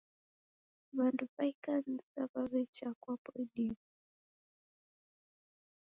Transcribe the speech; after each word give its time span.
W'andu 0.95 1.25
wa 1.35 1.43
ikanisa 1.53 2.19
wawe'cha 2.31 2.87
kwapo 3.01 3.29
idime 3.43 3.83